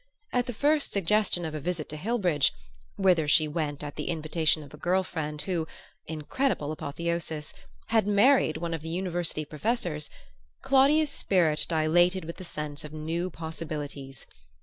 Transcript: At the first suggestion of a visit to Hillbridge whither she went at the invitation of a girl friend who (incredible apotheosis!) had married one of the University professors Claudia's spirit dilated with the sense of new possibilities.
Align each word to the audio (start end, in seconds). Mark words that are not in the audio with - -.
At 0.33 0.47
the 0.47 0.53
first 0.53 0.91
suggestion 0.91 1.45
of 1.45 1.53
a 1.53 1.59
visit 1.59 1.87
to 1.89 1.95
Hillbridge 1.95 2.49
whither 2.95 3.27
she 3.27 3.47
went 3.47 3.83
at 3.83 3.97
the 3.97 4.09
invitation 4.09 4.63
of 4.63 4.73
a 4.73 4.77
girl 4.77 5.03
friend 5.03 5.39
who 5.43 5.67
(incredible 6.07 6.71
apotheosis!) 6.71 7.53
had 7.89 8.07
married 8.07 8.57
one 8.57 8.73
of 8.73 8.81
the 8.81 8.89
University 8.89 9.45
professors 9.45 10.09
Claudia's 10.63 11.11
spirit 11.11 11.67
dilated 11.69 12.25
with 12.25 12.37
the 12.37 12.43
sense 12.43 12.83
of 12.83 12.91
new 12.91 13.29
possibilities. 13.29 14.25